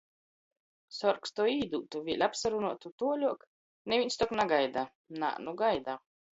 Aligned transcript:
Sorgs 0.99 1.33
to 1.39 1.45
īdūtu. 1.57 2.01
Vēļ 2.09 2.25
apsarunuotu. 2.29 2.93
Tuoļuok? 3.03 3.47
Nivīns 3.95 4.21
tok 4.25 4.37
nagaida. 4.43 4.89
Nā, 5.23 5.35
nu 5.47 5.59
gaida. 5.65 6.01